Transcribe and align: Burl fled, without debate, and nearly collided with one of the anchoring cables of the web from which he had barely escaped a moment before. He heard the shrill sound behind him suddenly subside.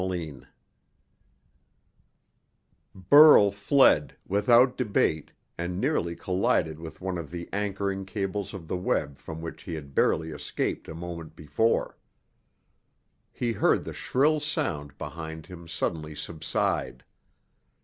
Burl 2.95 3.51
fled, 3.51 4.15
without 4.27 4.75
debate, 4.75 5.29
and 5.59 5.79
nearly 5.79 6.15
collided 6.15 6.79
with 6.79 7.01
one 7.01 7.19
of 7.19 7.29
the 7.29 7.47
anchoring 7.53 8.05
cables 8.07 8.51
of 8.51 8.67
the 8.67 8.77
web 8.77 9.19
from 9.19 9.41
which 9.41 9.61
he 9.61 9.75
had 9.75 9.93
barely 9.93 10.31
escaped 10.31 10.87
a 10.87 10.95
moment 10.95 11.35
before. 11.35 11.99
He 13.31 13.51
heard 13.51 13.83
the 13.83 13.93
shrill 13.93 14.39
sound 14.39 14.97
behind 14.97 15.45
him 15.45 15.67
suddenly 15.67 16.15
subside. 16.15 17.03